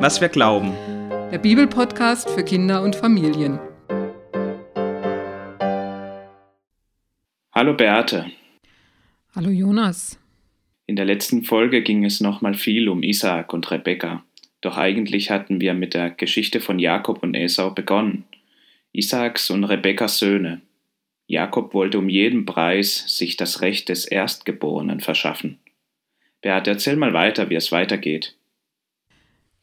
was 0.00 0.20
wir 0.20 0.28
glauben. 0.28 0.72
Der 1.32 1.38
Bibelpodcast 1.38 2.30
für 2.30 2.44
Kinder 2.44 2.82
und 2.82 2.94
Familien. 2.94 3.58
Hallo 7.52 7.74
Beate. 7.74 8.26
Hallo 9.34 9.50
Jonas. 9.50 10.18
In 10.86 10.94
der 10.94 11.04
letzten 11.04 11.42
Folge 11.42 11.82
ging 11.82 12.04
es 12.04 12.20
nochmal 12.20 12.54
viel 12.54 12.88
um 12.88 13.02
Isaak 13.02 13.52
und 13.52 13.68
Rebekka. 13.70 14.22
Doch 14.60 14.76
eigentlich 14.76 15.30
hatten 15.30 15.60
wir 15.60 15.74
mit 15.74 15.94
der 15.94 16.10
Geschichte 16.10 16.60
von 16.60 16.78
Jakob 16.78 17.22
und 17.22 17.34
Esau 17.34 17.70
begonnen. 17.70 18.24
Isaaks 18.92 19.50
und 19.50 19.64
Rebekkas 19.64 20.18
Söhne. 20.18 20.60
Jakob 21.26 21.74
wollte 21.74 21.98
um 21.98 22.08
jeden 22.08 22.46
Preis 22.46 23.04
sich 23.08 23.36
das 23.36 23.60
Recht 23.60 23.88
des 23.88 24.06
Erstgeborenen 24.06 25.00
verschaffen. 25.00 25.58
Beate, 26.40 26.70
erzähl 26.70 26.96
mal 26.96 27.12
weiter, 27.12 27.50
wie 27.50 27.56
es 27.56 27.72
weitergeht. 27.72 28.37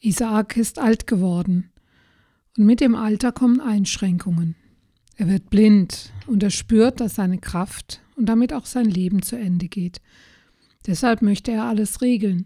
Isaak 0.05 0.55
ist 0.55 0.77
alt 0.77 1.07
geworden 1.07 1.71
und 2.55 2.65
mit 2.65 2.79
dem 2.79 2.93
Alter 2.93 3.31
kommen 3.31 3.59
Einschränkungen. 3.59 4.55
Er 5.15 5.27
wird 5.27 5.49
blind 5.49 6.11
und 6.27 6.43
er 6.43 6.51
spürt, 6.51 6.99
dass 6.99 7.15
seine 7.15 7.39
Kraft 7.39 8.01
und 8.15 8.27
damit 8.27 8.53
auch 8.53 8.67
sein 8.67 8.85
Leben 8.85 9.23
zu 9.23 9.35
Ende 9.35 9.67
geht. 9.67 10.01
Deshalb 10.85 11.23
möchte 11.23 11.51
er 11.51 11.63
alles 11.63 12.01
regeln. 12.01 12.45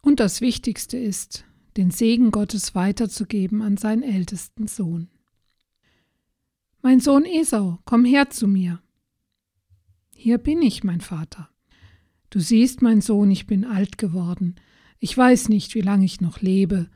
Und 0.00 0.18
das 0.18 0.40
Wichtigste 0.40 0.96
ist, 0.96 1.44
den 1.76 1.90
Segen 1.90 2.30
Gottes 2.30 2.74
weiterzugeben 2.74 3.60
an 3.60 3.76
seinen 3.76 4.02
ältesten 4.02 4.66
Sohn. 4.66 5.08
Mein 6.80 7.00
Sohn 7.00 7.26
Esau, 7.26 7.80
komm 7.84 8.06
her 8.06 8.30
zu 8.30 8.48
mir. 8.48 8.80
Hier 10.14 10.38
bin 10.38 10.62
ich, 10.62 10.84
mein 10.84 11.02
Vater. 11.02 11.50
Du 12.30 12.40
siehst, 12.40 12.80
mein 12.80 13.02
Sohn, 13.02 13.30
ich 13.30 13.46
bin 13.46 13.66
alt 13.66 13.98
geworden. 13.98 14.56
Ich 15.04 15.18
weiß 15.18 15.48
nicht, 15.48 15.74
wie 15.74 15.80
lange 15.80 16.04
ich 16.04 16.20
noch 16.20 16.42
lebe. 16.42 16.88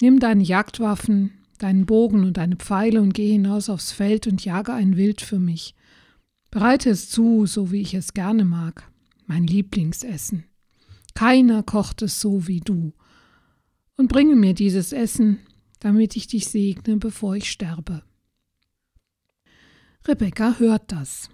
Nimm 0.00 0.20
deine 0.20 0.42
Jagdwaffen, 0.42 1.32
deinen 1.58 1.84
Bogen 1.84 2.24
und 2.24 2.38
deine 2.38 2.56
Pfeile 2.56 3.02
und 3.02 3.12
geh 3.12 3.30
hinaus 3.30 3.68
aufs 3.68 3.92
Feld 3.92 4.26
und 4.26 4.42
jage 4.42 4.72
ein 4.72 4.96
Wild 4.96 5.20
für 5.20 5.38
mich. 5.38 5.74
Bereite 6.50 6.88
es 6.88 7.10
zu, 7.10 7.44
so 7.44 7.70
wie 7.70 7.82
ich 7.82 7.92
es 7.92 8.14
gerne 8.14 8.46
mag, 8.46 8.90
mein 9.26 9.46
Lieblingsessen. 9.46 10.44
Keiner 11.14 11.62
kocht 11.62 12.00
es 12.00 12.22
so 12.22 12.48
wie 12.48 12.60
du. 12.60 12.94
Und 13.98 14.08
bringe 14.08 14.34
mir 14.34 14.54
dieses 14.54 14.94
Essen, 14.94 15.38
damit 15.78 16.16
ich 16.16 16.28
dich 16.28 16.46
segne, 16.46 16.96
bevor 16.96 17.36
ich 17.36 17.50
sterbe. 17.50 18.02
Rebecca 20.08 20.58
hört 20.58 20.90
das. 20.90 21.28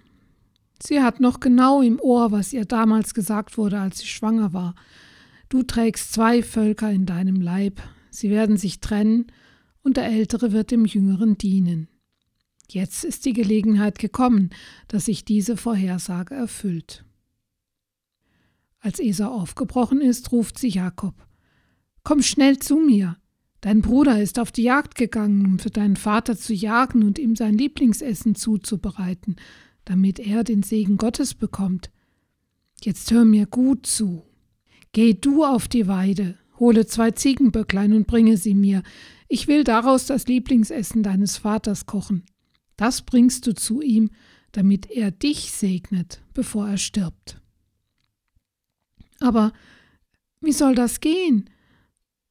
Sie 0.83 1.01
hat 1.01 1.21
noch 1.21 1.39
genau 1.39 1.81
im 1.81 1.97
Ohr, 1.97 2.33
was 2.33 2.51
ihr 2.51 2.65
damals 2.65 3.13
gesagt 3.13 3.57
wurde, 3.57 3.79
als 3.79 3.99
sie 3.99 4.07
schwanger 4.07 4.51
war. 4.51 4.75
Du 5.49 5.63
trägst 5.63 6.13
zwei 6.13 6.43
Völker 6.43 6.91
in 6.91 7.07
deinem 7.07 7.41
Leib, 7.41 7.81
sie 8.11 8.29
werden 8.29 8.57
sich 8.57 8.79
trennen, 8.79 9.27
und 9.81 9.97
der 9.97 10.05
Ältere 10.05 10.51
wird 10.51 10.69
dem 10.69 10.85
Jüngeren 10.85 11.37
dienen. 11.37 11.87
Jetzt 12.69 13.03
ist 13.03 13.25
die 13.25 13.33
Gelegenheit 13.33 13.97
gekommen, 13.97 14.51
dass 14.87 15.05
sich 15.05 15.25
diese 15.25 15.57
Vorhersage 15.57 16.35
erfüllt. 16.35 17.03
Als 18.79 18.99
Esau 18.99 19.29
aufgebrochen 19.29 20.01
ist, 20.01 20.31
ruft 20.31 20.59
sie 20.59 20.69
Jakob. 20.69 21.15
Komm 22.03 22.21
schnell 22.21 22.59
zu 22.59 22.77
mir. 22.77 23.17
Dein 23.61 23.81
Bruder 23.81 24.21
ist 24.21 24.37
auf 24.39 24.51
die 24.51 24.63
Jagd 24.63 24.95
gegangen, 24.95 25.45
um 25.45 25.59
für 25.59 25.71
deinen 25.71 25.97
Vater 25.97 26.37
zu 26.37 26.53
jagen 26.53 27.03
und 27.03 27.17
ihm 27.17 27.35
sein 27.35 27.57
Lieblingsessen 27.57 28.35
zuzubereiten, 28.35 29.35
damit 29.83 30.19
er 30.19 30.43
den 30.43 30.61
Segen 30.61 30.97
Gottes 30.97 31.33
bekommt. 31.33 31.89
Jetzt 32.81 33.11
hör 33.11 33.25
mir 33.25 33.47
gut 33.47 33.85
zu. 33.85 34.28
Geh 34.91 35.13
du 35.13 35.43
auf 35.43 35.67
die 35.67 35.87
Weide, 35.87 36.37
hole 36.59 36.85
zwei 36.85 37.11
Ziegenböcklein 37.11 37.93
und 37.93 38.07
bringe 38.07 38.37
sie 38.37 38.55
mir. 38.55 38.83
Ich 39.27 39.47
will 39.47 39.63
daraus 39.63 40.05
das 40.05 40.27
Lieblingsessen 40.27 41.03
deines 41.03 41.37
Vaters 41.37 41.85
kochen. 41.85 42.25
Das 42.77 43.03
bringst 43.03 43.45
du 43.45 43.53
zu 43.53 43.81
ihm, 43.81 44.09
damit 44.51 44.89
er 44.89 45.11
dich 45.11 45.51
segnet, 45.51 46.21
bevor 46.33 46.67
er 46.67 46.77
stirbt. 46.77 47.39
Aber 49.19 49.51
wie 50.41 50.53
soll 50.53 50.75
das 50.75 50.99
gehen? 51.01 51.49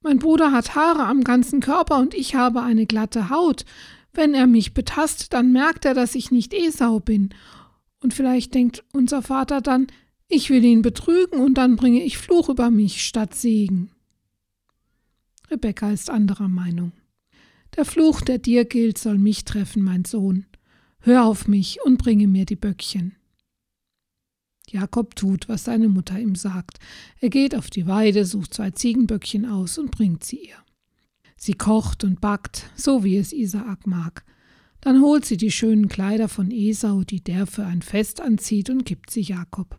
Mein 0.00 0.18
Bruder 0.18 0.52
hat 0.52 0.74
Haare 0.74 1.04
am 1.04 1.22
ganzen 1.22 1.60
Körper 1.60 1.98
und 1.98 2.14
ich 2.14 2.34
habe 2.34 2.62
eine 2.62 2.86
glatte 2.86 3.30
Haut. 3.30 3.64
Wenn 4.12 4.34
er 4.34 4.46
mich 4.46 4.74
betastet, 4.74 5.32
dann 5.32 5.52
merkt 5.52 5.84
er, 5.84 5.94
dass 5.94 6.14
ich 6.14 6.30
nicht 6.30 6.54
Esau 6.54 6.98
bin. 6.98 7.30
Und 8.00 8.14
vielleicht 8.14 8.54
denkt 8.54 8.84
unser 8.92 9.22
Vater 9.22 9.60
dann, 9.60 9.88
ich 10.28 10.50
will 10.50 10.64
ihn 10.64 10.82
betrügen 10.82 11.40
und 11.40 11.54
dann 11.54 11.76
bringe 11.76 12.02
ich 12.04 12.18
Fluch 12.18 12.48
über 12.48 12.70
mich 12.70 13.04
statt 13.04 13.34
Segen. 13.34 13.90
Rebecca 15.50 15.90
ist 15.90 16.10
anderer 16.10 16.48
Meinung. 16.48 16.92
Der 17.76 17.84
Fluch, 17.84 18.20
der 18.20 18.38
dir 18.38 18.64
gilt, 18.64 18.98
soll 18.98 19.18
mich 19.18 19.44
treffen, 19.44 19.82
mein 19.82 20.04
Sohn. 20.04 20.46
Hör 21.00 21.24
auf 21.24 21.48
mich 21.48 21.78
und 21.84 21.96
bringe 21.96 22.26
mir 22.26 22.44
die 22.44 22.56
Böckchen. 22.56 23.14
Jakob 24.68 25.16
tut, 25.16 25.48
was 25.48 25.64
seine 25.64 25.88
Mutter 25.88 26.18
ihm 26.18 26.34
sagt. 26.34 26.78
Er 27.20 27.30
geht 27.30 27.54
auf 27.54 27.70
die 27.70 27.86
Weide, 27.86 28.26
sucht 28.26 28.52
zwei 28.52 28.70
Ziegenböckchen 28.70 29.46
aus 29.46 29.78
und 29.78 29.90
bringt 29.90 30.24
sie 30.24 30.48
ihr. 30.48 30.56
Sie 31.36 31.54
kocht 31.54 32.04
und 32.04 32.20
backt, 32.20 32.70
so 32.74 33.04
wie 33.04 33.16
es 33.16 33.32
Isaak 33.32 33.86
mag. 33.86 34.24
Dann 34.80 35.00
holt 35.00 35.24
sie 35.24 35.36
die 35.36 35.50
schönen 35.50 35.88
Kleider 35.88 36.28
von 36.28 36.50
Esau, 36.50 37.04
die 37.04 37.22
der 37.22 37.46
für 37.46 37.64
ein 37.64 37.80
Fest 37.80 38.20
anzieht, 38.20 38.68
und 38.68 38.84
gibt 38.84 39.10
sie 39.10 39.22
Jakob. 39.22 39.78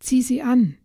Zieh 0.00 0.22
sie 0.22 0.42
an. 0.42 0.76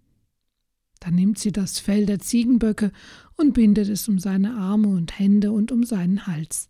Dann 1.00 1.16
nimmt 1.16 1.40
sie 1.40 1.52
das 1.52 1.80
Fell 1.80 2.06
der 2.06 2.20
Ziegenböcke 2.20 2.92
und 3.36 3.54
bindet 3.54 3.90
es 3.90 4.08
um 4.08 4.20
seine 4.20 4.56
Arme 4.56 4.90
und 4.90 5.18
Hände 5.18 5.52
und 5.52 5.72
um 5.72 5.84
seinen 5.84 6.28
Hals. 6.28 6.70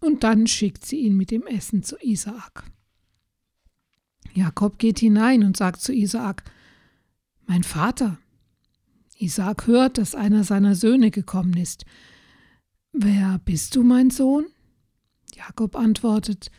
Und 0.00 0.22
dann 0.22 0.46
schickt 0.46 0.84
sie 0.84 0.98
ihn 0.98 1.16
mit 1.16 1.30
dem 1.30 1.46
Essen 1.46 1.82
zu 1.82 1.96
Isaak. 2.00 2.64
Jakob 4.32 4.78
geht 4.78 4.98
hinein 4.98 5.44
und 5.44 5.56
sagt 5.56 5.80
zu 5.80 5.92
Isaak, 5.92 6.44
Mein 7.46 7.62
Vater. 7.62 8.18
Isaak 9.18 9.66
hört, 9.66 9.98
dass 9.98 10.14
einer 10.14 10.44
seiner 10.44 10.74
Söhne 10.74 11.10
gekommen 11.10 11.56
ist. 11.56 11.84
Wer 12.92 13.40
bist 13.44 13.76
du, 13.76 13.82
mein 13.82 14.10
Sohn? 14.10 14.46
Jakob 15.34 15.76
antwortet, 15.76 16.50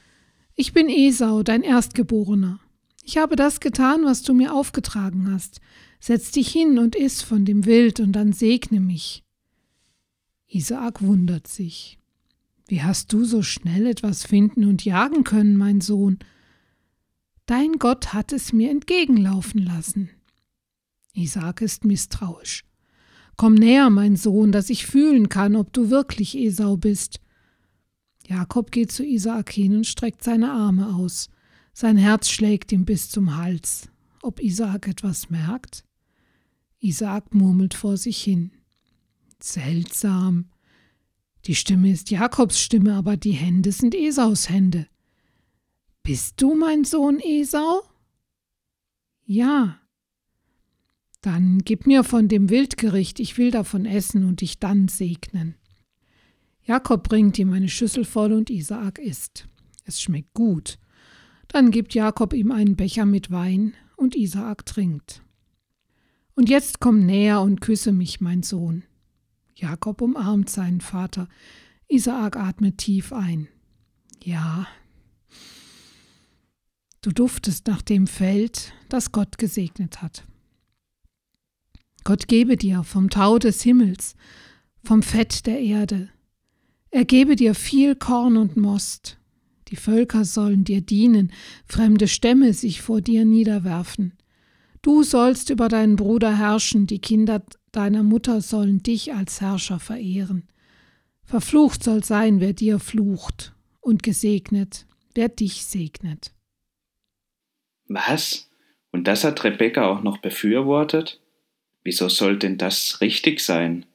Ich 0.56 0.74
bin 0.74 0.90
Esau, 0.90 1.44
dein 1.44 1.64
Erstgeborener. 1.64 2.60
Ich 3.08 3.18
habe 3.18 3.36
das 3.36 3.60
getan, 3.60 4.04
was 4.04 4.24
du 4.24 4.34
mir 4.34 4.52
aufgetragen 4.52 5.32
hast. 5.32 5.62
Setz 6.00 6.32
dich 6.32 6.50
hin 6.50 6.80
und 6.80 6.96
iss 6.96 7.22
von 7.22 7.46
dem 7.46 7.66
Wild 7.66 8.00
und 8.00 8.14
dann 8.14 8.34
segne 8.34 8.80
mich. 8.80 9.24
Isaak 10.48 11.04
wundert 11.04 11.48
sich. 11.48 12.00
Wie 12.68 12.82
hast 12.82 13.14
du 13.14 13.24
so 13.24 13.44
schnell 13.44 13.86
etwas 13.86 14.26
finden 14.26 14.66
und 14.66 14.84
jagen 14.84 15.24
können, 15.24 15.56
mein 15.56 15.82
Sohn? 15.82 16.18
Dein 17.46 17.74
Gott 17.74 18.12
hat 18.12 18.34
es 18.34 18.54
mir 18.54 18.72
entgegenlaufen 18.72 19.64
lassen. 19.64 20.10
Isaak 21.14 21.62
ist 21.62 21.86
misstrauisch. 21.86 22.66
Komm 23.38 23.54
näher, 23.54 23.92
mein 23.92 24.16
Sohn, 24.16 24.52
dass 24.52 24.72
ich 24.72 24.88
fühlen 24.88 25.30
kann, 25.30 25.56
ob 25.56 25.72
du 25.74 25.92
wirklich 25.92 26.36
Esau 26.36 26.76
bist. 26.76 27.20
Jakob 28.28 28.72
geht 28.72 28.92
zu 28.92 29.06
Isaak 29.06 29.52
hin 29.52 29.76
und 29.76 29.86
streckt 29.86 30.24
seine 30.24 30.52
Arme 30.52 30.96
aus. 30.96 31.30
Sein 31.78 31.98
Herz 31.98 32.30
schlägt 32.30 32.72
ihm 32.72 32.86
bis 32.86 33.10
zum 33.10 33.36
Hals. 33.36 33.90
Ob 34.22 34.40
Isaak 34.40 34.88
etwas 34.88 35.30
merkt? 35.30 35.84
Isaak 36.80 37.36
murmelt 37.36 37.74
vor 37.74 37.98
sich 37.98 38.24
hin. 38.24 38.52
Seltsam. 39.42 40.46
Die 41.44 41.54
Stimme 41.54 41.92
ist 41.92 42.12
Jakobs 42.12 42.62
Stimme, 42.62 42.94
aber 42.94 43.18
die 43.18 43.34
Hände 43.34 43.74
sind 43.74 43.94
Esaus 43.94 44.48
Hände. 44.48 44.88
Bist 46.02 46.42
du 46.42 46.56
mein 46.56 46.86
Sohn 46.86 47.20
Esau? 47.20 47.82
Ja. 49.26 49.78
Dann 51.20 51.58
gib 51.66 51.88
mir 51.88 52.06
von 52.06 52.30
dem 52.30 52.50
Wildgericht, 52.50 53.20
ich 53.20 53.38
will 53.38 53.52
davon 53.52 53.86
essen 53.86 54.24
und 54.24 54.40
dich 54.40 54.60
dann 54.60 54.88
segnen. 54.88 55.56
Jakob 56.64 57.04
bringt 57.10 57.38
ihm 57.38 57.52
eine 57.52 57.68
Schüssel 57.68 58.06
voll 58.06 58.32
und 58.32 58.50
Isaak 58.50 58.98
isst. 58.98 59.50
Es 59.84 60.00
schmeckt 60.00 60.34
gut. 60.34 60.80
Dann 61.48 61.72
gibt 61.72 61.94
Jakob 61.94 62.34
ihm 62.34 62.52
einen 62.52 62.76
Becher 62.76 63.06
mit 63.06 63.32
Wein 63.32 63.74
und 63.96 64.16
Isaak 64.16 64.66
trinkt. 64.66 65.22
Und 66.34 66.50
jetzt 66.50 66.80
komm 66.80 67.06
näher 67.06 67.42
und 67.42 67.62
küsse 67.62 67.92
mich, 67.92 68.20
mein 68.20 68.44
Sohn. 68.44 68.84
Jakob 69.56 70.02
umarmt 70.02 70.50
seinen 70.50 70.82
Vater. 70.82 71.30
Isaak 71.88 72.36
atmet 72.36 72.78
tief 72.78 73.14
ein. 73.14 73.48
Ja, 74.22 74.68
du 77.02 77.12
duftest 77.12 77.68
nach 77.68 77.82
dem 77.82 78.08
Feld, 78.08 78.74
das 78.90 79.12
Gott 79.12 79.38
gesegnet 79.38 80.02
hat. 80.02 80.26
Gott 82.04 82.28
gebe 82.28 82.58
dir 82.58 82.84
vom 82.84 83.10
Tau 83.10 83.38
des 83.38 83.62
Himmels, 83.62 84.16
vom 84.84 85.04
Fett 85.04 85.46
der 85.46 85.60
Erde. 85.60 86.10
Er 86.90 87.06
gebe 87.06 87.36
dir 87.36 87.56
viel 87.56 87.96
Korn 87.96 88.38
und 88.38 88.58
Most, 88.58 89.20
die 89.70 89.76
Völker 89.76 90.26
sollen 90.26 90.64
dir 90.64 90.82
dienen, 90.82 91.32
fremde 91.66 92.08
Stämme 92.08 92.54
sich 92.54 92.82
vor 92.82 93.02
dir 93.02 93.26
niederwerfen. 93.26 94.14
Du 94.82 95.04
sollst 95.04 95.50
über 95.50 95.68
deinen 95.68 95.96
Bruder 95.96 96.38
herrschen, 96.38 96.86
die 96.86 97.00
Kinder 97.00 97.44
deiner 97.72 98.04
Mutter 98.04 98.42
sollen 98.42 98.84
dich 98.84 99.14
als 99.14 99.42
Herrscher 99.42 99.80
verehren. 99.80 100.48
Verflucht 101.24 101.84
soll 101.84 102.04
sein, 102.04 102.40
wer 102.40 102.54
dir 102.54 102.80
flucht, 102.80 103.54
und 103.82 104.04
gesegnet, 104.04 104.86
wer 105.16 105.30
dich 105.30 105.66
segnet. 105.66 106.34
Was? 107.88 108.50
Und 108.92 109.08
das 109.08 109.24
hat 109.24 109.44
Rebecca 109.44 109.88
auch 109.88 110.04
noch 110.04 110.20
befürwortet? 110.20 111.20
Wieso 111.84 112.10
soll 112.10 112.38
denn 112.38 112.58
das 112.58 113.02
richtig 113.02 113.40
sein? 113.42 113.86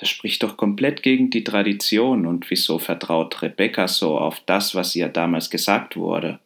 Das 0.00 0.08
spricht 0.08 0.42
doch 0.42 0.56
komplett 0.56 1.02
gegen 1.02 1.28
die 1.28 1.44
Tradition 1.44 2.24
und 2.24 2.48
wieso 2.48 2.78
vertraut 2.78 3.42
Rebecca 3.42 3.86
so 3.86 4.16
auf 4.16 4.40
das, 4.46 4.74
was 4.74 4.96
ihr 4.96 5.08
damals 5.08 5.50
gesagt 5.50 5.94
wurde? 5.94 6.40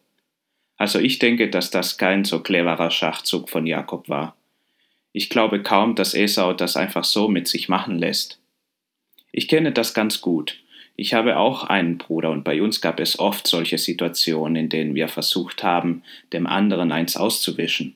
Also 0.76 0.98
ich 0.98 1.20
denke, 1.20 1.48
dass 1.48 1.70
das 1.70 1.96
kein 1.96 2.24
so 2.24 2.40
cleverer 2.40 2.90
Schachzug 2.90 3.48
von 3.48 3.64
Jakob 3.64 4.08
war. 4.08 4.36
Ich 5.12 5.30
glaube 5.30 5.62
kaum, 5.62 5.94
dass 5.94 6.14
Esau 6.14 6.52
das 6.52 6.76
einfach 6.76 7.04
so 7.04 7.28
mit 7.28 7.46
sich 7.46 7.68
machen 7.68 7.96
lässt. 7.96 8.40
Ich 9.30 9.46
kenne 9.46 9.70
das 9.70 9.94
ganz 9.94 10.20
gut. 10.20 10.58
Ich 10.96 11.14
habe 11.14 11.36
auch 11.36 11.62
einen 11.62 11.96
Bruder 11.96 12.32
und 12.32 12.42
bei 12.42 12.60
uns 12.60 12.80
gab 12.80 12.98
es 12.98 13.20
oft 13.20 13.46
solche 13.46 13.78
Situationen, 13.78 14.56
in 14.56 14.68
denen 14.68 14.96
wir 14.96 15.06
versucht 15.06 15.62
haben, 15.62 16.02
dem 16.32 16.48
anderen 16.48 16.90
eins 16.90 17.16
auszuwischen. 17.16 17.94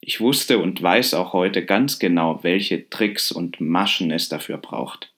Ich 0.00 0.20
wusste 0.20 0.58
und 0.58 0.82
weiß 0.82 1.14
auch 1.14 1.32
heute 1.32 1.64
ganz 1.64 1.98
genau, 1.98 2.42
welche 2.42 2.88
Tricks 2.88 3.30
und 3.30 3.60
Maschen 3.60 4.10
es 4.10 4.28
dafür 4.28 4.56
braucht. 4.56 5.12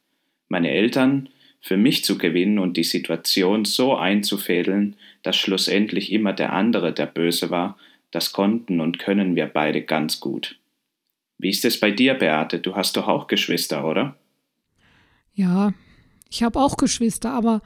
Meine 0.49 0.71
Eltern 0.71 1.29
für 1.61 1.77
mich 1.77 2.05
zu 2.05 2.19
gewinnen 2.19 2.59
und 2.59 2.77
die 2.77 2.85
Situation 2.85 3.65
so 3.65 3.97
einzufädeln, 3.97 4.97
dass 5.23 5.37
schlussendlich 5.37 6.11
immer 6.11 6.33
der 6.33 6.53
andere 6.53 6.93
der 6.93 7.07
Böse 7.07 7.51
war, 7.51 7.79
das 8.11 8.33
konnten 8.33 8.81
und 8.81 8.99
können 8.99 9.37
wir 9.37 9.47
beide 9.47 9.83
ganz 9.83 10.19
gut. 10.19 10.59
Wie 11.39 11.51
ist 11.51 11.65
es 11.65 11.79
bei 11.79 11.93
dir, 11.93 12.15
Beate? 12.15 12.59
Du 12.59 12.75
hast 12.75 12.97
doch 12.97 13.07
auch 13.07 13.29
Geschwister, 13.29 13.87
oder? 13.87 14.17
Ja, 15.35 15.73
ich 16.29 16.43
habe 16.43 16.59
auch 16.59 16.77
Geschwister, 16.77 17.31
aber 17.31 17.63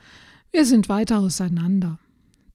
wir 0.52 0.64
sind 0.64 0.88
weiter 0.88 1.18
auseinander. 1.18 1.98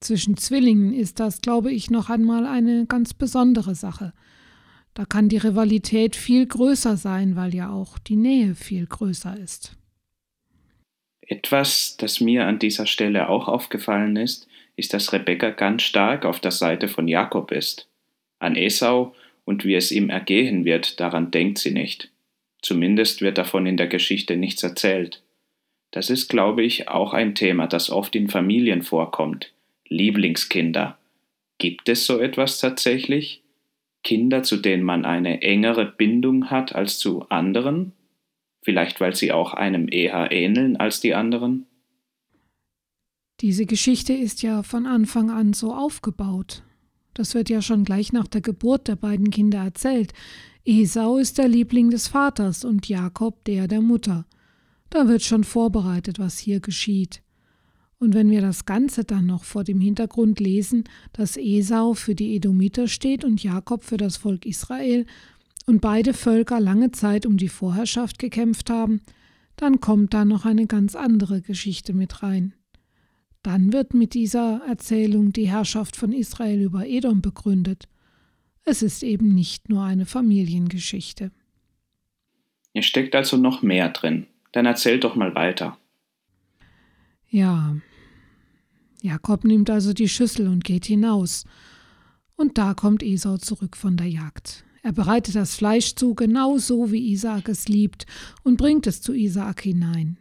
Zwischen 0.00 0.36
Zwillingen 0.36 0.92
ist 0.92 1.20
das, 1.20 1.40
glaube 1.40 1.72
ich, 1.72 1.90
noch 1.90 2.08
einmal 2.08 2.46
eine 2.46 2.86
ganz 2.86 3.14
besondere 3.14 3.74
Sache. 3.74 4.12
Da 4.94 5.04
kann 5.06 5.28
die 5.28 5.38
Rivalität 5.38 6.16
viel 6.16 6.46
größer 6.46 6.96
sein, 6.96 7.34
weil 7.36 7.54
ja 7.54 7.70
auch 7.70 7.98
die 7.98 8.16
Nähe 8.16 8.54
viel 8.54 8.86
größer 8.86 9.38
ist. 9.38 9.76
Etwas, 11.22 11.96
das 11.96 12.20
mir 12.20 12.46
an 12.46 12.58
dieser 12.58 12.86
Stelle 12.86 13.28
auch 13.28 13.48
aufgefallen 13.48 14.16
ist, 14.16 14.48
ist, 14.76 14.92
dass 14.92 15.12
Rebekka 15.12 15.50
ganz 15.50 15.82
stark 15.82 16.24
auf 16.24 16.40
der 16.40 16.50
Seite 16.50 16.88
von 16.88 17.08
Jakob 17.08 17.52
ist. 17.52 17.88
An 18.38 18.56
Esau 18.56 19.14
und 19.44 19.64
wie 19.64 19.74
es 19.74 19.92
ihm 19.92 20.10
ergehen 20.10 20.64
wird, 20.64 21.00
daran 21.00 21.30
denkt 21.30 21.58
sie 21.58 21.72
nicht. 21.72 22.10
Zumindest 22.60 23.22
wird 23.22 23.38
davon 23.38 23.66
in 23.66 23.76
der 23.76 23.88
Geschichte 23.88 24.36
nichts 24.36 24.62
erzählt. 24.62 25.22
Das 25.90 26.10
ist, 26.10 26.28
glaube 26.28 26.62
ich, 26.62 26.88
auch 26.88 27.12
ein 27.12 27.34
Thema, 27.34 27.66
das 27.66 27.90
oft 27.90 28.14
in 28.14 28.28
Familien 28.28 28.82
vorkommt. 28.82 29.52
Lieblingskinder. 29.88 30.98
Gibt 31.58 31.88
es 31.88 32.06
so 32.06 32.18
etwas 32.18 32.60
tatsächlich? 32.60 33.41
Kinder, 34.02 34.42
zu 34.42 34.56
denen 34.56 34.82
man 34.82 35.04
eine 35.04 35.42
engere 35.42 35.86
Bindung 35.86 36.50
hat 36.50 36.74
als 36.74 36.98
zu 36.98 37.28
anderen? 37.28 37.92
Vielleicht 38.62 39.00
weil 39.00 39.14
sie 39.14 39.32
auch 39.32 39.54
einem 39.54 39.88
eher 39.90 40.30
ähneln 40.30 40.76
als 40.76 41.00
die 41.00 41.14
anderen? 41.14 41.66
Diese 43.40 43.66
Geschichte 43.66 44.12
ist 44.12 44.42
ja 44.42 44.62
von 44.62 44.86
Anfang 44.86 45.30
an 45.30 45.52
so 45.52 45.74
aufgebaut. 45.74 46.62
Das 47.14 47.34
wird 47.34 47.50
ja 47.50 47.60
schon 47.60 47.84
gleich 47.84 48.12
nach 48.12 48.28
der 48.28 48.40
Geburt 48.40 48.88
der 48.88 48.96
beiden 48.96 49.30
Kinder 49.30 49.58
erzählt. 49.58 50.12
Esau 50.64 51.16
ist 51.16 51.38
der 51.38 51.48
Liebling 51.48 51.90
des 51.90 52.08
Vaters 52.08 52.64
und 52.64 52.88
Jakob 52.88 53.44
der 53.44 53.66
der 53.66 53.80
Mutter. 53.80 54.26
Da 54.90 55.08
wird 55.08 55.22
schon 55.22 55.42
vorbereitet, 55.42 56.18
was 56.18 56.38
hier 56.38 56.60
geschieht. 56.60 57.22
Und 58.02 58.14
wenn 58.14 58.32
wir 58.32 58.40
das 58.40 58.64
Ganze 58.64 59.04
dann 59.04 59.26
noch 59.26 59.44
vor 59.44 59.62
dem 59.62 59.80
Hintergrund 59.80 60.40
lesen, 60.40 60.82
dass 61.12 61.36
Esau 61.36 61.94
für 61.94 62.16
die 62.16 62.34
Edomiter 62.34 62.88
steht 62.88 63.22
und 63.22 63.44
Jakob 63.44 63.84
für 63.84 63.96
das 63.96 64.16
Volk 64.16 64.44
Israel 64.44 65.06
und 65.66 65.80
beide 65.80 66.12
Völker 66.12 66.58
lange 66.58 66.90
Zeit 66.90 67.26
um 67.26 67.36
die 67.36 67.48
Vorherrschaft 67.48 68.18
gekämpft 68.18 68.70
haben, 68.70 69.02
dann 69.54 69.78
kommt 69.78 70.14
da 70.14 70.24
noch 70.24 70.44
eine 70.44 70.66
ganz 70.66 70.96
andere 70.96 71.42
Geschichte 71.42 71.92
mit 71.92 72.24
rein. 72.24 72.54
Dann 73.44 73.72
wird 73.72 73.94
mit 73.94 74.14
dieser 74.14 74.62
Erzählung 74.66 75.32
die 75.32 75.48
Herrschaft 75.48 75.94
von 75.94 76.12
Israel 76.12 76.60
über 76.60 76.84
Edom 76.84 77.22
begründet. 77.22 77.86
Es 78.64 78.82
ist 78.82 79.04
eben 79.04 79.32
nicht 79.32 79.68
nur 79.68 79.84
eine 79.84 80.06
Familiengeschichte. 80.06 81.30
Hier 82.72 82.82
steckt 82.82 83.14
also 83.14 83.36
noch 83.36 83.62
mehr 83.62 83.90
drin. 83.90 84.26
Dann 84.50 84.66
erzählt 84.66 85.04
doch 85.04 85.14
mal 85.14 85.36
weiter. 85.36 85.78
Ja, 87.30 87.76
Jakob 89.02 89.44
nimmt 89.44 89.68
also 89.68 89.92
die 89.92 90.08
Schüssel 90.08 90.46
und 90.46 90.62
geht 90.62 90.86
hinaus. 90.86 91.44
Und 92.36 92.56
da 92.56 92.72
kommt 92.72 93.02
Esau 93.02 93.36
zurück 93.36 93.76
von 93.76 93.96
der 93.96 94.08
Jagd. 94.08 94.64
Er 94.82 94.92
bereitet 94.92 95.34
das 95.34 95.56
Fleisch 95.56 95.96
zu, 95.96 96.14
genau 96.14 96.58
so 96.58 96.92
wie 96.92 97.10
Isaak 97.12 97.48
es 97.48 97.66
liebt, 97.66 98.06
und 98.44 98.56
bringt 98.56 98.86
es 98.86 99.02
zu 99.02 99.12
Isaak 99.12 99.60
hinein. 99.60 100.18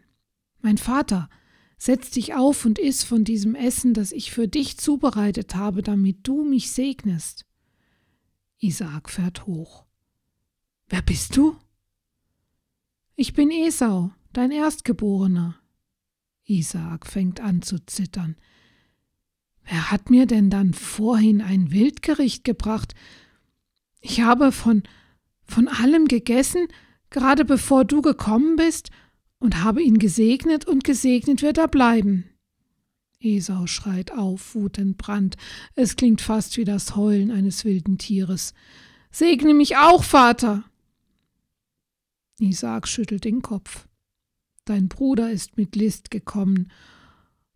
Mein 0.61 0.79
Vater, 0.79 1.29
setz 1.77 2.09
dich 2.09 2.33
auf 2.33 2.65
und 2.65 2.79
iss 2.79 3.03
von 3.03 3.23
diesem 3.23 3.53
Essen, 3.53 3.93
das 3.93 4.11
ich 4.11 4.31
für 4.31 4.47
dich 4.47 4.77
zubereitet 4.77 5.55
habe, 5.55 5.83
damit 5.83 6.27
du 6.27 6.43
mich 6.43 6.71
segnest. 6.71 7.45
Isaak 8.59 9.09
fährt 9.09 9.45
hoch. 9.45 9.85
Wer 10.89 11.03
bist 11.03 11.37
du? 11.37 11.55
Ich 13.15 13.33
bin 13.33 13.51
Esau, 13.51 14.11
dein 14.33 14.51
Erstgeborener. 14.51 15.55
Isaak 16.45 17.05
fängt 17.05 17.39
an 17.39 17.61
zu 17.61 17.83
zittern. 17.85 18.35
Wer 19.63 19.91
hat 19.91 20.09
mir 20.09 20.25
denn 20.25 20.49
dann 20.49 20.73
vorhin 20.73 21.41
ein 21.41 21.71
Wildgericht 21.71 22.43
gebracht? 22.43 22.93
Ich 24.01 24.21
habe 24.21 24.51
von, 24.51 24.83
von 25.43 25.67
allem 25.67 26.07
gegessen, 26.07 26.67
gerade 27.09 27.45
bevor 27.45 27.85
du 27.85 28.01
gekommen 28.01 28.55
bist, 28.55 28.89
und 29.39 29.63
habe 29.63 29.81
ihn 29.81 29.97
gesegnet, 29.97 30.65
und 30.65 30.83
gesegnet 30.83 31.41
wird 31.41 31.57
er 31.57 31.67
bleiben. 31.67 32.25
Esau 33.19 33.67
schreit 33.67 34.11
auf, 34.11 34.55
wutentbrannt. 34.55 35.35
Es 35.75 35.95
klingt 35.95 36.21
fast 36.21 36.57
wie 36.57 36.65
das 36.65 36.95
Heulen 36.95 37.31
eines 37.31 37.65
wilden 37.65 37.97
Tieres. 37.97 38.53
Segne 39.11 39.53
mich 39.53 39.77
auch, 39.77 40.03
Vater! 40.03 40.63
Isaak 42.39 42.87
schüttelt 42.87 43.23
den 43.23 43.41
Kopf. 43.41 43.87
Dein 44.65 44.87
Bruder 44.87 45.31
ist 45.31 45.57
mit 45.57 45.75
List 45.75 46.11
gekommen 46.11 46.71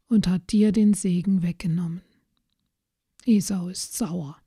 und 0.08 0.28
hat 0.28 0.52
dir 0.52 0.72
den 0.72 0.94
Segen 0.94 1.42
weggenommen. 1.42 2.02
Esau 3.26 3.70
ist 3.70 3.98
sauer. 3.98 4.38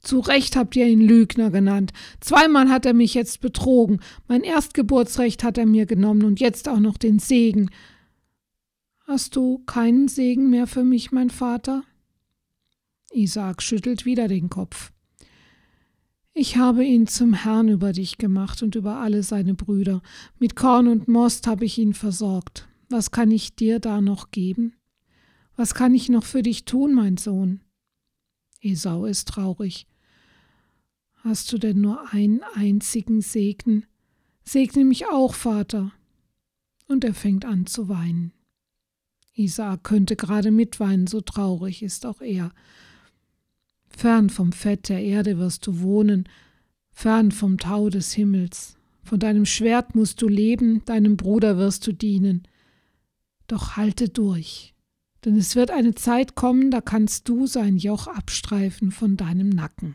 Zu 0.00 0.20
Recht 0.20 0.56
habt 0.56 0.76
ihr 0.76 0.86
ihn 0.86 1.00
Lügner 1.00 1.50
genannt. 1.50 1.92
Zweimal 2.20 2.68
hat 2.68 2.86
er 2.86 2.94
mich 2.94 3.14
jetzt 3.14 3.40
betrogen. 3.40 4.00
Mein 4.28 4.42
Erstgeburtsrecht 4.42 5.42
hat 5.42 5.58
er 5.58 5.66
mir 5.66 5.86
genommen 5.86 6.24
und 6.24 6.40
jetzt 6.40 6.68
auch 6.68 6.80
noch 6.80 6.98
den 6.98 7.18
Segen. 7.18 7.70
Hast 9.06 9.36
du 9.36 9.58
keinen 9.66 10.08
Segen 10.08 10.50
mehr 10.50 10.66
für 10.66 10.84
mich, 10.84 11.12
mein 11.12 11.30
Vater? 11.30 11.84
Isaak 13.12 13.62
schüttelt 13.62 14.04
wieder 14.04 14.28
den 14.28 14.50
Kopf. 14.50 14.92
Ich 16.32 16.56
habe 16.56 16.84
ihn 16.84 17.06
zum 17.06 17.32
Herrn 17.32 17.68
über 17.68 17.92
dich 17.92 18.18
gemacht 18.18 18.62
und 18.62 18.74
über 18.74 18.96
alle 18.96 19.22
seine 19.22 19.54
Brüder. 19.54 20.02
Mit 20.38 20.56
Korn 20.56 20.88
und 20.88 21.06
Most 21.06 21.46
habe 21.46 21.64
ich 21.64 21.78
ihn 21.78 21.94
versorgt. 21.94 22.68
Was 22.94 23.10
kann 23.10 23.32
ich 23.32 23.56
dir 23.56 23.80
da 23.80 24.00
noch 24.00 24.30
geben? 24.30 24.76
Was 25.56 25.74
kann 25.74 25.96
ich 25.96 26.08
noch 26.10 26.22
für 26.22 26.42
dich 26.42 26.64
tun, 26.64 26.94
mein 26.94 27.16
Sohn? 27.16 27.60
Esau 28.60 29.04
ist 29.04 29.26
traurig. 29.26 29.88
Hast 31.16 31.52
du 31.52 31.58
denn 31.58 31.80
nur 31.80 32.12
einen 32.12 32.40
einzigen 32.54 33.20
Segen? 33.20 33.84
Segne 34.44 34.84
mich 34.84 35.06
auch, 35.06 35.34
Vater. 35.34 35.90
Und 36.86 37.02
er 37.02 37.14
fängt 37.14 37.44
an 37.44 37.66
zu 37.66 37.88
weinen. 37.88 38.32
Isaak 39.34 39.82
könnte 39.82 40.14
gerade 40.14 40.52
mitweinen, 40.52 41.08
so 41.08 41.20
traurig 41.20 41.82
ist 41.82 42.06
auch 42.06 42.20
er. 42.20 42.52
Fern 43.88 44.30
vom 44.30 44.52
Fett 44.52 44.88
der 44.88 45.02
Erde 45.02 45.36
wirst 45.38 45.66
du 45.66 45.80
wohnen, 45.80 46.28
fern 46.92 47.32
vom 47.32 47.58
Tau 47.58 47.90
des 47.90 48.12
Himmels. 48.12 48.76
Von 49.02 49.18
deinem 49.18 49.46
Schwert 49.46 49.96
musst 49.96 50.22
du 50.22 50.28
leben, 50.28 50.84
deinem 50.84 51.16
Bruder 51.16 51.58
wirst 51.58 51.88
du 51.88 51.92
dienen. 51.92 52.46
Doch 53.54 53.76
halte 53.76 54.08
durch, 54.08 54.74
denn 55.24 55.36
es 55.36 55.54
wird 55.54 55.70
eine 55.70 55.94
Zeit 55.94 56.34
kommen, 56.34 56.72
da 56.72 56.80
kannst 56.80 57.28
du 57.28 57.46
sein 57.46 57.76
Joch 57.76 58.08
abstreifen 58.08 58.90
von 58.90 59.16
deinem 59.16 59.48
Nacken. 59.48 59.94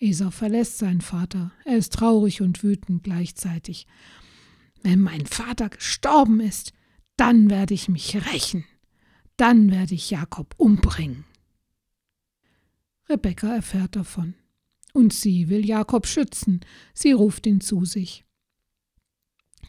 Esau 0.00 0.32
verlässt 0.32 0.78
seinen 0.78 1.02
Vater. 1.02 1.52
Er 1.64 1.76
ist 1.76 1.92
traurig 1.92 2.42
und 2.42 2.64
wütend 2.64 3.04
gleichzeitig. 3.04 3.86
Wenn 4.82 5.00
mein 5.00 5.24
Vater 5.26 5.68
gestorben 5.68 6.40
ist, 6.40 6.72
dann 7.16 7.48
werde 7.48 7.74
ich 7.74 7.88
mich 7.88 8.16
rächen. 8.32 8.64
Dann 9.36 9.70
werde 9.70 9.94
ich 9.94 10.10
Jakob 10.10 10.56
umbringen. 10.56 11.26
Rebekka 13.08 13.54
erfährt 13.54 13.94
davon. 13.94 14.34
Und 14.94 15.12
sie 15.12 15.48
will 15.48 15.64
Jakob 15.64 16.08
schützen, 16.08 16.58
sie 16.92 17.12
ruft 17.12 17.46
ihn 17.46 17.60
zu 17.60 17.84
sich. 17.84 18.24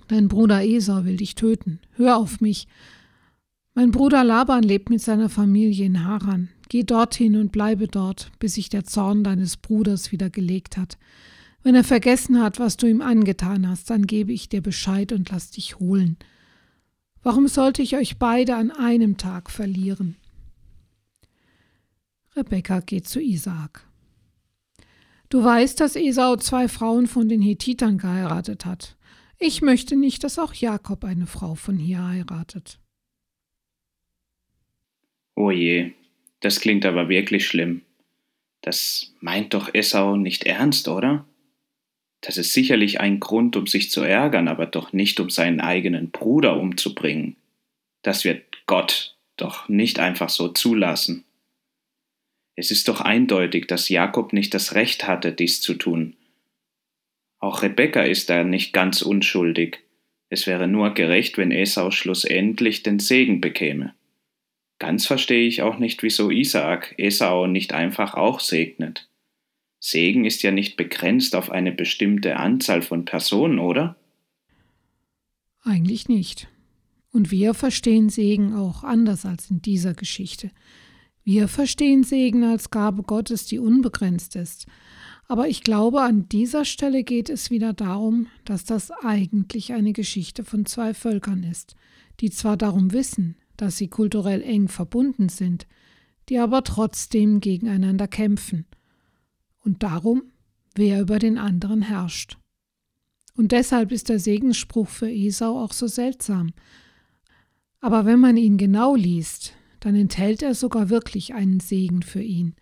Dein 0.09 0.27
Bruder 0.27 0.63
Esau 0.63 1.05
will 1.05 1.17
dich 1.17 1.35
töten, 1.35 1.79
hör 1.91 2.17
auf 2.17 2.41
mich. 2.41 2.67
Mein 3.75 3.91
Bruder 3.91 4.23
Laban 4.23 4.63
lebt 4.63 4.89
mit 4.89 5.01
seiner 5.01 5.29
Familie 5.29 5.85
in 5.85 6.03
Haran. 6.03 6.49
Geh 6.67 6.83
dorthin 6.83 7.35
und 7.35 7.51
bleibe 7.51 7.87
dort, 7.87 8.31
bis 8.39 8.55
sich 8.55 8.69
der 8.69 8.85
Zorn 8.85 9.23
deines 9.23 9.55
Bruders 9.55 10.11
wieder 10.11 10.31
gelegt 10.31 10.77
hat. 10.77 10.97
Wenn 11.61 11.75
er 11.75 11.83
vergessen 11.83 12.41
hat, 12.41 12.59
was 12.59 12.75
du 12.75 12.87
ihm 12.87 13.01
angetan 13.01 13.69
hast, 13.69 13.91
dann 13.91 14.07
gebe 14.07 14.33
ich 14.33 14.49
dir 14.49 14.61
Bescheid 14.61 15.11
und 15.11 15.29
lass 15.29 15.51
dich 15.51 15.79
holen. 15.79 16.17
Warum 17.21 17.47
sollte 17.47 17.83
ich 17.83 17.95
euch 17.95 18.17
beide 18.17 18.55
an 18.55 18.71
einem 18.71 19.17
Tag 19.17 19.51
verlieren? 19.51 20.15
Rebekka 22.35 22.79
geht 22.79 23.07
zu 23.07 23.21
Isaak. 23.21 23.87
Du 25.29 25.43
weißt, 25.43 25.79
dass 25.79 25.95
Esau 25.95 26.35
zwei 26.37 26.67
Frauen 26.67 27.05
von 27.05 27.29
den 27.29 27.43
Hethitern 27.43 27.99
geheiratet 27.99 28.65
hat. 28.65 28.95
Ich 29.39 29.61
möchte 29.61 29.95
nicht, 29.95 30.25
dass 30.25 30.37
auch 30.37 30.53
Jakob 30.53 31.05
eine 31.05 31.25
Frau 31.25 31.55
von 31.55 31.77
hier 31.77 32.05
heiratet. 32.05 32.77
Oh 35.33 35.49
je, 35.49 35.93
das 36.41 36.59
klingt 36.59 36.85
aber 36.85 37.07
wirklich 37.07 37.47
schlimm. 37.47 37.83
Das 38.61 39.13
meint 39.21 39.53
doch 39.53 39.73
Esau 39.73 40.17
nicht 40.17 40.43
ernst, 40.43 40.89
oder? 40.89 41.25
Das 42.19 42.37
ist 42.37 42.51
sicherlich 42.51 42.99
ein 42.99 43.21
Grund, 43.21 43.55
um 43.55 43.65
sich 43.65 43.89
zu 43.89 44.01
ärgern, 44.01 44.49
aber 44.49 44.65
doch 44.65 44.91
nicht, 44.91 45.21
um 45.21 45.29
seinen 45.29 45.61
eigenen 45.61 46.11
Bruder 46.11 46.59
umzubringen. 46.59 47.37
Das 48.01 48.25
wird 48.25 48.43
Gott 48.65 49.15
doch 49.37 49.69
nicht 49.69 49.99
einfach 49.99 50.27
so 50.27 50.49
zulassen. 50.49 51.23
Es 52.55 52.71
ist 52.71 52.89
doch 52.89 52.99
eindeutig, 52.99 53.67
dass 53.67 53.87
Jakob 53.87 54.33
nicht 54.33 54.53
das 54.53 54.75
Recht 54.75 55.07
hatte, 55.07 55.31
dies 55.31 55.61
zu 55.61 55.75
tun. 55.75 56.17
Auch 57.39 57.63
Rebekka 57.63 58.01
ist 58.01 58.29
da 58.29 58.43
nicht 58.43 58.73
ganz 58.73 59.01
unschuldig. 59.01 59.79
Es 60.29 60.45
wäre 60.45 60.67
nur 60.67 60.93
gerecht, 60.93 61.37
wenn 61.37 61.51
Esau 61.51 61.89
schlussendlich 61.91 62.83
den 62.83 62.99
Segen 62.99 63.41
bekäme. 63.41 63.93
Ganz 64.77 65.05
verstehe 65.05 65.47
ich 65.47 65.61
auch 65.61 65.77
nicht, 65.77 66.03
wieso 66.03 66.29
Isaak 66.29 66.95
Esau 66.97 67.47
nicht 67.47 67.73
einfach 67.73 68.13
auch 68.13 68.39
segnet. 68.39 69.09
Segen 69.79 70.25
ist 70.25 70.43
ja 70.43 70.51
nicht 70.51 70.77
begrenzt 70.77 71.35
auf 71.35 71.49
eine 71.49 71.71
bestimmte 71.71 72.35
Anzahl 72.35 72.81
von 72.81 73.05
Personen, 73.05 73.59
oder? 73.59 73.95
Eigentlich 75.63 76.07
nicht. 76.09 76.47
Und 77.11 77.31
wir 77.31 77.53
verstehen 77.53 78.09
Segen 78.09 78.53
auch 78.53 78.83
anders 78.83 79.25
als 79.25 79.49
in 79.49 79.61
dieser 79.61 79.93
Geschichte. 79.93 80.51
Wir 81.23 81.47
verstehen 81.47 82.03
Segen 82.03 82.43
als 82.43 82.69
Gabe 82.69 83.03
Gottes, 83.03 83.45
die 83.45 83.59
unbegrenzt 83.59 84.35
ist. 84.35 84.67
Aber 85.29 85.47
ich 85.47 85.63
glaube, 85.63 86.01
an 86.01 86.27
dieser 86.27 86.65
Stelle 86.65 87.03
geht 87.03 87.29
es 87.29 87.49
wieder 87.49 87.71
darum, 87.71 88.27
dass 88.43 88.65
das 88.65 88.91
eigentlich 88.91 89.71
eine 89.71 89.93
Geschichte 89.93 90.43
von 90.43 90.65
zwei 90.65 90.93
Völkern 90.93 91.43
ist, 91.43 91.75
die 92.19 92.29
zwar 92.29 92.57
darum 92.57 92.91
wissen, 92.91 93.37
dass 93.55 93.77
sie 93.77 93.87
kulturell 93.87 94.41
eng 94.41 94.67
verbunden 94.67 95.29
sind, 95.29 95.65
die 96.27 96.39
aber 96.39 96.65
trotzdem 96.65 97.39
gegeneinander 97.39 98.09
kämpfen– 98.09 98.65
und 99.63 99.83
darum, 99.83 100.23
wer 100.75 101.01
über 101.01 101.19
den 101.19 101.37
anderen 101.37 101.81
herrscht. 101.81 102.37
Und 103.35 103.51
deshalb 103.51 103.91
ist 103.91 104.09
der 104.09 104.19
Segensspruch 104.19 104.87
für 104.87 105.09
Esau 105.09 105.63
auch 105.63 105.73
so 105.73 105.87
seltsam. 105.87 106.53
Aber 107.79 108.05
wenn 108.05 108.19
man 108.19 108.35
ihn 108.35 108.57
genau 108.57 108.95
liest, 108.95 109.53
dann 109.79 109.95
enthält 109.95 110.41
er 110.41 110.55
sogar 110.55 110.89
wirklich 110.89 111.33
einen 111.33 111.59
Segen 111.59 112.01
für 112.01 112.21
ihn. 112.21 112.55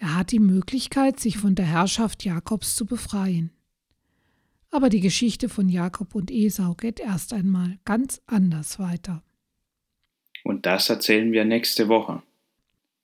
Er 0.00 0.16
hat 0.16 0.32
die 0.32 0.38
Möglichkeit, 0.40 1.20
sich 1.20 1.36
von 1.36 1.54
der 1.54 1.66
Herrschaft 1.66 2.24
Jakobs 2.24 2.74
zu 2.74 2.86
befreien. 2.86 3.50
Aber 4.70 4.88
die 4.88 5.00
Geschichte 5.00 5.50
von 5.50 5.68
Jakob 5.68 6.14
und 6.14 6.30
Esau 6.30 6.74
geht 6.74 7.00
erst 7.00 7.34
einmal 7.34 7.78
ganz 7.84 8.22
anders 8.26 8.78
weiter. 8.78 9.22
Und 10.42 10.64
das 10.64 10.88
erzählen 10.88 11.32
wir 11.32 11.44
nächste 11.44 11.88
Woche. 11.88 12.22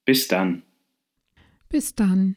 Bis 0.06 0.26
dann. 0.26 0.62
Bis 1.68 1.94
dann. 1.94 2.36